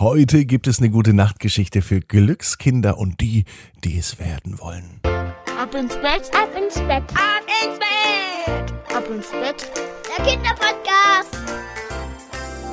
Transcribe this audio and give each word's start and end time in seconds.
Heute 0.00 0.44
gibt 0.44 0.68
es 0.68 0.78
eine 0.78 0.90
gute 0.90 1.12
Nachtgeschichte 1.12 1.82
für 1.82 1.98
Glückskinder 1.98 2.98
und 2.98 3.20
die, 3.20 3.46
die 3.82 3.98
es 3.98 4.20
werden 4.20 4.60
wollen. 4.60 5.00
Ab 5.02 5.74
ins 5.74 5.96
Bett, 5.96 6.30
ab 6.32 6.50
ins 6.56 6.76
Bett, 6.76 7.02
ab 7.14 7.42
ins 7.64 7.80
Bett, 7.80 8.72
ab 8.94 9.10
ins 9.12 9.28
Bett. 9.32 9.68
Der 10.06 10.24
Kinderpodcast. 10.24 11.36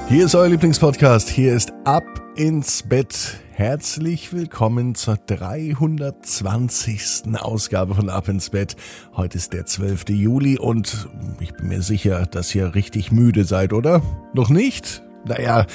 Hier 0.07 0.25
ist 0.25 0.35
euer 0.35 0.49
Lieblingspodcast. 0.49 1.29
Hier 1.29 1.55
ist 1.55 1.73
Ab 1.83 2.05
ins 2.35 2.83
Bett. 2.83 3.39
Herzlich 3.53 4.31
willkommen 4.31 4.93
zur 4.93 5.17
320. 5.17 7.23
Ausgabe 7.39 7.95
von 7.95 8.11
Ab 8.11 8.29
ins 8.29 8.51
Bett. 8.51 8.75
Heute 9.15 9.39
ist 9.39 9.51
der 9.51 9.65
12. 9.65 10.09
Juli 10.09 10.59
und 10.59 11.09
ich 11.39 11.55
bin 11.55 11.69
mir 11.69 11.81
sicher, 11.81 12.27
dass 12.27 12.53
ihr 12.53 12.75
richtig 12.75 13.11
müde 13.11 13.45
seid, 13.45 13.73
oder? 13.73 14.03
Noch 14.35 14.51
nicht? 14.51 15.01
Naja, 15.27 15.65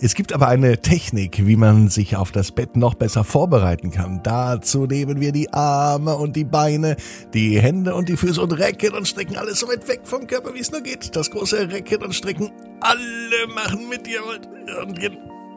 es 0.00 0.14
gibt 0.14 0.32
aber 0.32 0.48
eine 0.48 0.80
Technik, 0.82 1.46
wie 1.46 1.56
man 1.56 1.88
sich 1.88 2.16
auf 2.16 2.30
das 2.32 2.52
Bett 2.52 2.76
noch 2.76 2.94
besser 2.94 3.24
vorbereiten 3.24 3.90
kann. 3.90 4.20
Dazu 4.22 4.86
nehmen 4.86 5.20
wir 5.20 5.32
die 5.32 5.52
Arme 5.52 6.16
und 6.16 6.36
die 6.36 6.44
Beine, 6.44 6.96
die 7.32 7.60
Hände 7.60 7.94
und 7.94 8.08
die 8.08 8.16
Füße 8.16 8.40
und 8.40 8.52
recken 8.52 8.94
und 8.94 9.08
strecken 9.08 9.36
alles 9.36 9.60
so 9.60 9.68
weit 9.68 9.88
weg 9.88 10.00
vom 10.04 10.26
Körper, 10.26 10.54
wie 10.54 10.60
es 10.60 10.70
nur 10.70 10.82
geht. 10.82 11.16
Das 11.16 11.30
große 11.30 11.70
Recken 11.70 12.02
und 12.02 12.14
Strecken. 12.14 12.50
Alle 12.80 13.54
machen 13.54 13.88
mit 13.88 14.06
dir. 14.06 14.20
Und 14.82 15.00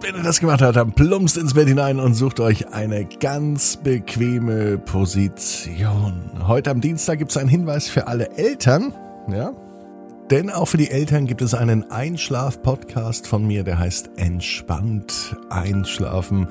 wenn 0.01 0.15
ihr 0.15 0.23
das 0.23 0.39
gemacht 0.39 0.61
habt, 0.61 0.77
dann 0.77 0.93
plumpst 0.93 1.35
ins 1.37 1.53
Bett 1.53 1.67
hinein 1.67 1.99
und 1.99 2.13
sucht 2.13 2.39
euch 2.39 2.69
eine 2.73 3.05
ganz 3.05 3.77
bequeme 3.77 4.77
Position. 4.77 6.31
Heute 6.47 6.71
am 6.71 6.79
Dienstag 6.79 7.19
gibt 7.19 7.31
es 7.31 7.37
einen 7.37 7.49
Hinweis 7.49 7.89
für 7.89 8.07
alle 8.07 8.37
Eltern. 8.37 8.93
Ja, 9.29 9.51
denn 10.31 10.49
auch 10.49 10.67
für 10.67 10.77
die 10.77 10.91
Eltern 10.91 11.25
gibt 11.25 11.41
es 11.41 11.53
einen 11.53 11.89
Einschlaf-Podcast 11.89 13.27
von 13.27 13.45
mir, 13.45 13.63
der 13.63 13.79
heißt 13.79 14.11
Entspannt 14.17 15.35
Einschlafen. 15.49 16.47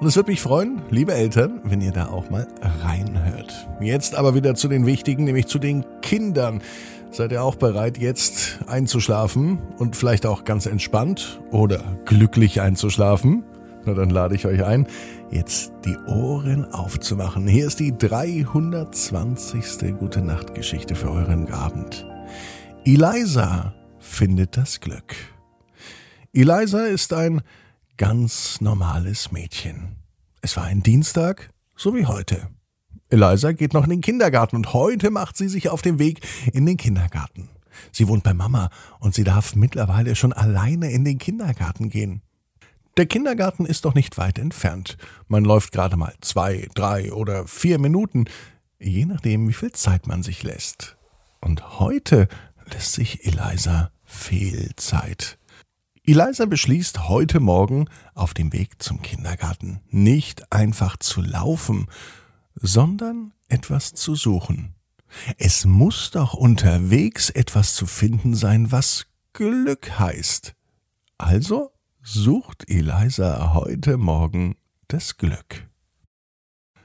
Und 0.00 0.06
es 0.06 0.16
würde 0.16 0.30
mich 0.30 0.40
freuen, 0.40 0.80
liebe 0.90 1.12
Eltern, 1.12 1.60
wenn 1.64 1.82
ihr 1.82 1.92
da 1.92 2.06
auch 2.06 2.30
mal 2.30 2.46
reinhört. 2.82 3.68
Jetzt 3.80 4.14
aber 4.14 4.34
wieder 4.34 4.54
zu 4.54 4.68
den 4.68 4.86
Wichtigen, 4.86 5.24
nämlich 5.24 5.46
zu 5.46 5.58
den 5.58 5.84
Kindern. 6.00 6.62
Seid 7.10 7.32
ihr 7.32 7.42
auch 7.42 7.56
bereit, 7.56 7.98
jetzt 7.98 8.60
einzuschlafen 8.66 9.58
und 9.78 9.96
vielleicht 9.96 10.24
auch 10.24 10.44
ganz 10.44 10.64
entspannt 10.64 11.40
oder 11.50 11.82
glücklich 12.06 12.62
einzuschlafen? 12.62 13.44
Na, 13.84 13.94
dann 13.94 14.10
lade 14.10 14.34
ich 14.34 14.46
euch 14.46 14.64
ein, 14.64 14.86
jetzt 15.30 15.72
die 15.84 15.96
Ohren 16.06 16.72
aufzumachen. 16.72 17.46
Hier 17.46 17.66
ist 17.66 17.80
die 17.80 17.96
320. 17.96 19.98
Gute 19.98 20.22
Nacht 20.22 20.54
Geschichte 20.54 20.94
für 20.94 21.10
euren 21.10 21.52
Abend. 21.52 22.09
Eliza 22.86 23.74
findet 23.98 24.56
das 24.56 24.80
Glück. 24.80 25.14
Eliza 26.32 26.86
ist 26.86 27.12
ein 27.12 27.42
ganz 27.98 28.62
normales 28.62 29.32
Mädchen. 29.32 29.96
Es 30.40 30.56
war 30.56 30.64
ein 30.64 30.82
Dienstag, 30.82 31.50
so 31.76 31.94
wie 31.94 32.06
heute. 32.06 32.48
Eliza 33.10 33.52
geht 33.52 33.74
noch 33.74 33.84
in 33.84 33.90
den 33.90 34.00
Kindergarten 34.00 34.56
und 34.56 34.72
heute 34.72 35.10
macht 35.10 35.36
sie 35.36 35.48
sich 35.48 35.68
auf 35.68 35.82
den 35.82 35.98
Weg 35.98 36.26
in 36.54 36.64
den 36.64 36.78
Kindergarten. 36.78 37.50
Sie 37.92 38.08
wohnt 38.08 38.24
bei 38.24 38.32
Mama 38.32 38.70
und 38.98 39.14
sie 39.14 39.24
darf 39.24 39.54
mittlerweile 39.54 40.16
schon 40.16 40.32
alleine 40.32 40.90
in 40.90 41.04
den 41.04 41.18
Kindergarten 41.18 41.90
gehen. 41.90 42.22
Der 42.96 43.04
Kindergarten 43.04 43.66
ist 43.66 43.84
doch 43.84 43.94
nicht 43.94 44.16
weit 44.16 44.38
entfernt. 44.38 44.96
Man 45.28 45.44
läuft 45.44 45.72
gerade 45.72 45.98
mal 45.98 46.14
zwei, 46.22 46.66
drei 46.74 47.12
oder 47.12 47.46
vier 47.46 47.78
Minuten, 47.78 48.24
je 48.78 49.04
nachdem, 49.04 49.48
wie 49.48 49.52
viel 49.52 49.72
Zeit 49.72 50.06
man 50.06 50.22
sich 50.22 50.42
lässt. 50.42 50.96
Und 51.40 51.80
heute 51.80 52.28
lässt 52.72 52.92
sich 52.92 53.24
Eliza 53.26 53.90
viel 54.04 54.70
Zeit. 54.76 55.38
Eliza 56.04 56.46
beschließt 56.46 57.08
heute 57.08 57.40
Morgen 57.40 57.88
auf 58.14 58.34
dem 58.34 58.52
Weg 58.52 58.82
zum 58.82 59.02
Kindergarten 59.02 59.80
nicht 59.90 60.52
einfach 60.52 60.96
zu 60.96 61.20
laufen, 61.20 61.86
sondern 62.54 63.32
etwas 63.48 63.94
zu 63.94 64.14
suchen. 64.14 64.74
Es 65.38 65.64
muss 65.64 66.10
doch 66.10 66.34
unterwegs 66.34 67.30
etwas 67.30 67.74
zu 67.74 67.86
finden 67.86 68.34
sein, 68.34 68.72
was 68.72 69.06
Glück 69.32 69.98
heißt. 69.98 70.54
Also 71.18 71.72
sucht 72.02 72.68
Eliza 72.68 73.54
heute 73.54 73.96
Morgen 73.96 74.56
das 74.88 75.16
Glück. 75.16 75.68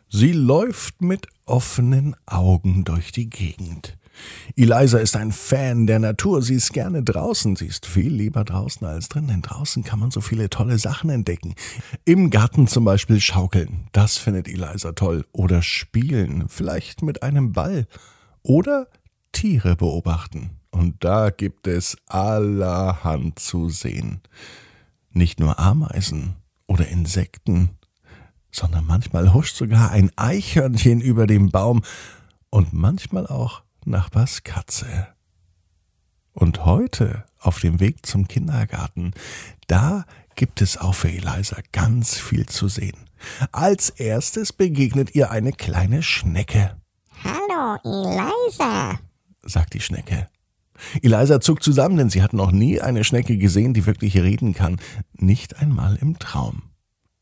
Sie 0.10 0.34
läuft 0.34 1.02
mit 1.02 1.28
offenen 1.46 2.16
Augen 2.26 2.84
durch 2.84 3.12
die 3.12 3.30
Gegend. 3.30 3.98
Eliza 4.56 5.00
ist 5.00 5.16
ein 5.16 5.32
Fan 5.32 5.88
der 5.88 6.00
Natur. 6.00 6.42
Sie 6.42 6.56
ist 6.56 6.74
gerne 6.74 7.04
draußen. 7.04 7.56
Sie 7.56 7.68
ist 7.68 7.86
viel 7.86 8.14
lieber 8.14 8.44
draußen 8.44 8.86
als 8.86 9.10
drin, 9.10 9.28
denn 9.28 9.42
draußen 9.42 9.84
kann 9.84 10.00
man 10.00 10.12
so 10.12 10.22
viele 10.22 10.50
tolle 10.50 10.78
Sachen 10.78 11.10
entdecken. 11.10 11.56
Im 12.06 12.30
Garten 12.30 12.68
zum 12.68 12.86
Beispiel 12.86 13.20
schaukeln. 13.20 13.88
Das 13.92 14.18
findet 14.18 14.48
Eliza 14.48 14.94
toll. 14.94 15.26
Oder 15.32 15.62
spielen. 15.62 16.46
Vielleicht 16.48 17.02
mit 17.02 17.24
einem 17.24 17.52
Ball. 17.54 17.88
Oder 18.44 18.88
Tiere 19.32 19.76
beobachten. 19.76 20.52
Und 20.72 21.04
da 21.04 21.30
gibt 21.30 21.68
es 21.68 21.98
allerhand 22.08 23.40
zu 23.40 23.70
sehen. 23.70 24.22
Nicht 25.12 25.40
nur 25.40 25.60
Ameisen 25.60 26.36
oder 26.68 26.88
Insekten, 26.88 27.70
sondern 28.52 28.86
manchmal 28.86 29.34
huscht 29.34 29.56
sogar 29.56 29.92
ein 29.92 30.12
Eichhörnchen 30.16 31.02
über 31.02 31.28
dem 31.28 31.50
Baum 31.50 31.84
und 32.50 32.74
manchmal 32.74 33.28
auch 33.28 33.65
Nachbars 33.86 34.44
Katze. 34.44 35.08
Und 36.34 36.66
heute, 36.66 37.24
auf 37.40 37.60
dem 37.60 37.80
Weg 37.80 38.06
zum 38.06 38.28
Kindergarten, 38.28 39.14
da 39.68 40.06
gibt 40.36 40.62
es 40.62 40.78
auch 40.78 40.96
für 40.96 41.10
Eliza 41.10 41.58
ganz 41.72 42.18
viel 42.18 42.48
zu 42.48 42.68
sehen. 42.68 42.98
Als 43.52 43.92
erstes 43.92 44.52
begegnet 44.52 45.14
ihr 45.16 45.30
eine 45.30 45.54
kleine 45.54 46.02
Schnecke. 46.02 46.76
Hallo, 47.24 47.78
Eliza, 47.84 49.00
sagt 49.44 49.76
die 49.76 49.82
Schnecke. 49.82 50.28
Eliza 51.02 51.40
zuckt 51.40 51.64
zusammen, 51.64 51.98
denn 51.98 52.10
sie 52.10 52.22
hat 52.24 52.34
noch 52.34 52.52
nie 52.52 52.82
eine 52.82 53.04
Schnecke 53.04 53.38
gesehen, 53.38 53.74
die 53.74 53.86
wirklich 53.86 54.18
reden 54.18 54.54
kann, 54.54 54.80
nicht 55.14 55.58
einmal 55.58 55.96
im 55.96 56.20
Traum. 56.20 56.64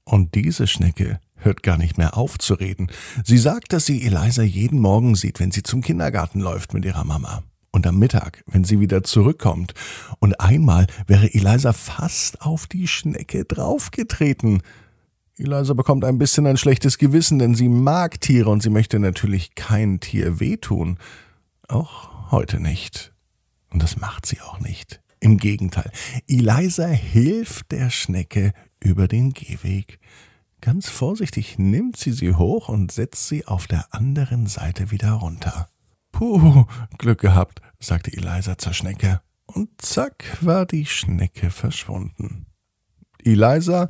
Und 0.06 0.34
diese 0.34 0.66
Schnecke 0.68 1.20
hört 1.44 1.64
gar 1.64 1.78
nicht 1.78 1.98
mehr 1.98 2.18
auf 2.18 2.38
zu 2.38 2.54
reden. 2.54 2.88
Sie 3.24 3.38
sagt, 3.38 3.74
dass 3.74 3.86
sie 3.86 4.06
Eliza 4.06 4.44
jeden 4.44 4.80
Morgen 4.80 5.16
sieht, 5.16 5.40
wenn 5.40 5.52
sie 5.52 5.64
zum 5.64 5.82
Kindergarten 5.82 6.40
läuft 6.40 6.74
mit 6.74 6.86
ihrer 6.86 7.04
Mama. 7.04 7.44
Und 7.72 7.88
am 7.88 7.98
Mittag, 7.98 8.44
wenn 8.46 8.64
sie 8.64 8.80
wieder 8.80 9.04
zurückkommt. 9.04 9.74
Und 10.20 10.40
einmal 10.40 10.86
wäre 11.08 11.34
Eliza 11.34 11.74
fast 11.74 12.42
auf 12.42 12.68
die 12.68 12.88
Schnecke 12.88 13.46
draufgetreten. 13.46 14.62
Eliza 15.38 15.74
bekommt 15.74 16.06
ein 16.06 16.20
bisschen 16.20 16.46
ein 16.46 16.58
schlechtes 16.58 17.00
Gewissen, 17.00 17.40
denn 17.40 17.56
sie 17.56 17.70
mag 17.70 18.22
Tiere 18.22 18.52
und 18.52 18.62
sie 18.62 18.70
möchte 18.70 19.00
natürlich 19.00 19.56
kein 19.56 20.00
Tier 20.00 20.40
wehtun. 20.40 21.00
Auch 21.68 22.32
heute 22.32 22.60
nicht. 22.60 23.12
Und 23.72 23.82
das 23.82 23.98
macht 23.98 24.28
sie 24.28 24.40
auch 24.42 24.60
nicht. 24.60 25.02
Im 25.20 25.38
Gegenteil, 25.38 25.90
Eliza 26.28 26.86
hilft 26.86 27.72
der 27.72 27.90
Schnecke 27.90 28.52
über 28.80 29.08
den 29.08 29.32
Gehweg. 29.34 30.00
Ganz 30.64 30.88
vorsichtig 30.88 31.60
nimmt 31.60 31.98
sie 31.98 32.14
sie 32.14 32.36
hoch 32.36 32.70
und 32.70 32.90
setzt 32.90 33.28
sie 33.28 33.46
auf 33.46 33.68
der 33.68 33.94
anderen 33.94 34.48
Seite 34.48 34.92
wieder 34.92 35.12
runter. 35.12 35.68
Puh, 36.14 36.64
Glück 36.98 37.20
gehabt, 37.20 37.60
sagte 37.82 38.14
Eliza 38.14 38.58
zur 38.58 38.72
Schnecke. 38.72 39.20
Und 39.46 39.70
zack 39.82 40.38
war 40.40 40.66
die 40.66 40.86
Schnecke 40.86 41.50
verschwunden. 41.50 42.46
Eliza 43.22 43.90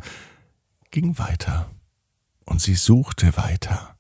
ging 0.90 1.20
weiter. 1.20 1.70
Und 2.44 2.60
sie 2.60 2.74
suchte 2.74 3.38
weiter. 3.38 3.96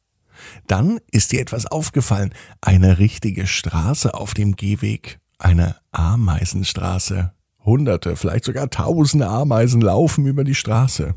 Dann 0.66 1.00
ist 1.12 1.32
ihr 1.32 1.42
etwas 1.42 1.68
aufgefallen. 1.68 2.34
Eine 2.60 2.98
richtige 2.98 3.46
Straße 3.46 4.16
auf 4.16 4.34
dem 4.34 4.56
Gehweg. 4.56 5.20
Eine 5.38 5.76
Ameisenstraße. 5.92 7.34
Hunderte, 7.64 8.16
vielleicht 8.16 8.46
sogar 8.46 8.72
tausende 8.72 9.28
Ameisen 9.28 9.80
laufen 9.80 10.26
über 10.26 10.44
die 10.44 10.56
Straße. 10.56 11.14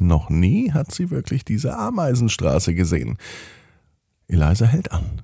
Noch 0.00 0.30
nie 0.30 0.72
hat 0.72 0.92
sie 0.92 1.10
wirklich 1.10 1.44
diese 1.44 1.76
Ameisenstraße 1.76 2.74
gesehen. 2.74 3.18
Eliza 4.28 4.66
hält 4.66 4.92
an 4.92 5.22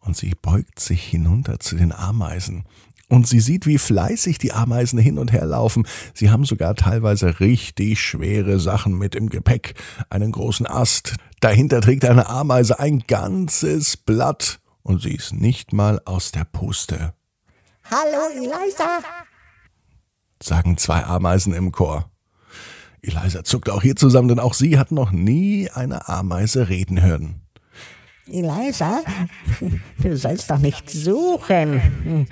und 0.00 0.16
sie 0.16 0.32
beugt 0.40 0.80
sich 0.80 1.02
hinunter 1.02 1.58
zu 1.58 1.76
den 1.76 1.92
Ameisen. 1.92 2.64
Und 3.08 3.28
sie 3.28 3.40
sieht, 3.40 3.66
wie 3.66 3.78
fleißig 3.78 4.38
die 4.38 4.52
Ameisen 4.52 4.98
hin 4.98 5.18
und 5.18 5.32
her 5.32 5.44
laufen. 5.44 5.86
Sie 6.14 6.30
haben 6.30 6.44
sogar 6.44 6.74
teilweise 6.74 7.38
richtig 7.38 8.00
schwere 8.00 8.58
Sachen 8.58 8.96
mit 8.96 9.14
im 9.14 9.28
Gepäck. 9.28 9.74
Einen 10.08 10.32
großen 10.32 10.66
Ast. 10.66 11.14
Dahinter 11.40 11.80
trägt 11.80 12.04
eine 12.06 12.28
Ameise 12.28 12.78
ein 12.78 13.00
ganzes 13.06 13.96
Blatt. 13.96 14.60
Und 14.82 15.02
sie 15.02 15.14
ist 15.14 15.34
nicht 15.34 15.72
mal 15.72 16.00
aus 16.06 16.32
der 16.32 16.44
Puste. 16.44 17.14
Hallo, 17.90 18.30
Eliza, 18.34 19.00
sagen 20.42 20.78
zwei 20.78 21.04
Ameisen 21.04 21.52
im 21.52 21.70
Chor. 21.72 22.10
Eliza 23.06 23.44
zuckt 23.44 23.70
auch 23.70 23.82
hier 23.82 23.96
zusammen, 23.96 24.28
denn 24.28 24.40
auch 24.40 24.54
sie 24.54 24.78
hat 24.78 24.90
noch 24.92 25.12
nie 25.12 25.70
eine 25.70 26.08
Ameise 26.08 26.68
reden 26.68 27.02
hören. 27.02 27.42
Eliza, 28.26 29.02
du 29.98 30.16
sollst 30.16 30.50
doch 30.50 30.58
nicht 30.58 30.88
suchen, 30.90 32.26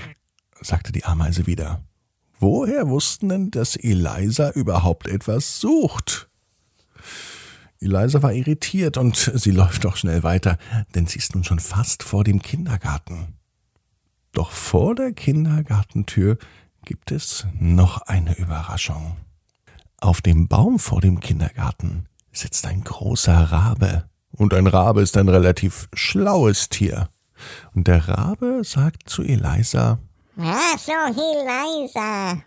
sagte 0.61 0.93
die 0.93 1.05
Ameise 1.05 1.47
wieder. 1.47 1.83
woher 2.39 2.89
wussten 2.89 3.29
denn, 3.29 3.51
dass 3.51 3.77
Eliza 3.77 4.51
überhaupt 4.51 5.07
etwas 5.07 5.61
sucht? 5.61 6.29
Eliza 7.79 8.23
war 8.23 8.33
irritiert 8.33 8.97
und 8.97 9.17
sie 9.35 9.51
läuft 9.51 9.85
doch 9.85 9.97
schnell 9.97 10.23
weiter, 10.23 10.57
denn 10.95 11.07
sie 11.07 11.19
ist 11.19 11.35
nun 11.35 11.45
schon 11.45 11.59
fast 11.59 12.03
vor 12.03 12.25
dem 12.25 12.41
Kindergarten. 12.41 13.35
Doch 14.33 14.51
vor 14.51 14.95
der 14.95 15.13
Kindergartentür 15.13 16.39
gibt 16.85 17.11
es 17.13 17.47
noch 17.59 18.03
eine 18.03 18.37
Überraschung. 18.39 19.17
Auf 20.03 20.21
dem 20.21 20.49
Baum 20.49 20.81
vor 20.81 21.01
dem 21.01 21.21
Kindergarten 21.21 22.07
sitzt 22.33 22.67
ein 22.67 22.83
großer 22.83 23.53
Rabe. 23.53 24.11
Und 24.33 24.53
ein 24.53 24.67
Rabe 24.67 25.01
ist 25.01 25.17
ein 25.17 25.29
relativ 25.29 25.89
schlaues 25.95 26.69
Tier. 26.69 27.09
Und 27.73 27.87
der 27.87 28.09
Rabe 28.09 28.63
sagt 28.65 29.09
zu 29.09 29.23
Eliza, 29.23 30.01
Ach 30.41 30.77
so, 30.77 30.91
Eliza. 30.91 32.43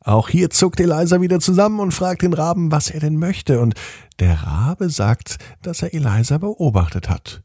Auch 0.00 0.28
hier 0.28 0.50
zuckt 0.50 0.80
Eliza 0.80 1.20
wieder 1.20 1.38
zusammen 1.38 1.78
und 1.78 1.94
fragt 1.94 2.22
den 2.22 2.34
Raben, 2.34 2.72
was 2.72 2.90
er 2.90 2.98
denn 2.98 3.18
möchte. 3.18 3.60
Und 3.60 3.74
der 4.18 4.42
Rabe 4.42 4.90
sagt, 4.90 5.38
dass 5.62 5.82
er 5.82 5.94
Eliza 5.94 6.38
beobachtet 6.38 7.08
hat. 7.08 7.44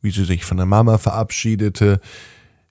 Wie 0.00 0.12
sie 0.12 0.24
sich 0.24 0.44
von 0.44 0.58
der 0.58 0.66
Mama 0.66 0.98
verabschiedete, 0.98 2.00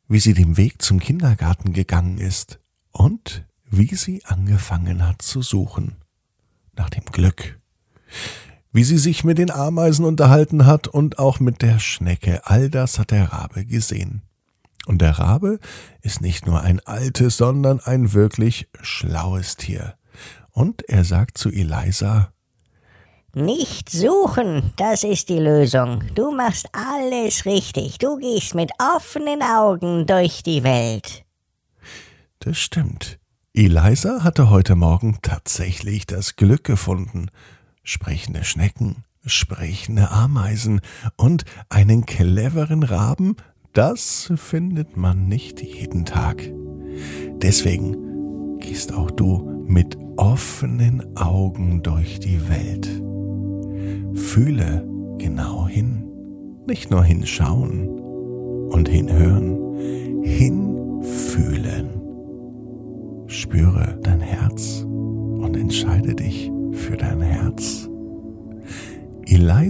wie 0.07 0.21
sie 0.21 0.33
den 0.33 0.55
Weg 0.55 0.81
zum 0.81 1.01
Kindergarten 1.01 1.73
gegangen 1.73 2.19
ist 2.19 2.61
und 2.93 3.43
wie 3.75 3.95
sie 3.95 4.23
angefangen 4.25 5.07
hat 5.07 5.23
zu 5.23 5.41
suchen. 5.41 5.95
Nach 6.75 6.91
dem 6.91 7.05
Glück. 7.05 7.59
Wie 8.71 8.83
sie 8.83 8.99
sich 8.99 9.23
mit 9.23 9.39
den 9.39 9.49
Ameisen 9.49 10.05
unterhalten 10.05 10.67
hat 10.67 10.87
und 10.87 11.17
auch 11.17 11.39
mit 11.39 11.63
der 11.63 11.79
Schnecke. 11.79 12.41
All 12.45 12.69
das 12.69 12.99
hat 12.99 13.09
der 13.09 13.33
Rabe 13.33 13.65
gesehen. 13.65 14.21
Und 14.85 15.01
der 15.01 15.17
Rabe 15.17 15.59
ist 16.01 16.21
nicht 16.21 16.45
nur 16.45 16.61
ein 16.61 16.81
altes, 16.81 17.37
sondern 17.37 17.79
ein 17.79 18.13
wirklich 18.13 18.69
schlaues 18.81 19.57
Tier. 19.57 19.95
Und 20.51 20.87
er 20.87 21.03
sagt 21.03 21.39
zu 21.39 21.49
Eliza, 21.49 22.31
Nicht 23.33 23.89
suchen, 23.89 24.73
das 24.75 25.03
ist 25.03 25.29
die 25.29 25.39
Lösung. 25.39 26.03
Du 26.13 26.31
machst 26.31 26.69
alles 26.73 27.45
richtig. 27.45 27.97
Du 27.97 28.17
gehst 28.17 28.53
mit 28.53 28.71
offenen 28.95 29.41
Augen 29.41 30.05
durch 30.05 30.43
die 30.43 30.63
Welt. 30.63 31.25
das 32.39 32.59
stimmt. 32.59 33.17
Eliza 33.55 34.23
hatte 34.23 34.49
heute 34.49 34.73
Morgen 34.73 35.19
tatsächlich 35.21 36.07
das 36.07 36.37
Glück 36.37 36.63
gefunden. 36.63 37.27
Sprechende 37.83 38.43
Schnecken, 38.43 39.03
sprechende 39.27 40.09
Ameisen 40.09 40.81
und 41.17 41.45
einen 41.69 42.07
cleveren 42.07 42.81
Raben, 42.81 43.35
das 43.73 44.33
findet 44.37 44.97
man 44.97 45.27
nicht 45.27 45.61
jeden 45.61 46.03
Tag. 46.03 46.51
Deswegen 47.43 48.57
gehst 48.57 48.91
auch 48.91 49.11
du 49.11 49.63
mit 49.67 49.99
offenen 50.17 51.15
Augen 51.15 51.83
durch 51.83 52.19
die 52.19 52.49
Welt. 52.49 52.87
Fühle 54.17 54.83
genau 55.19 55.67
hin, 55.67 56.07
nicht 56.65 56.89
nur 56.89 57.03
hinschauen 57.03 57.87
und 58.71 58.89
hinhören, 58.89 59.52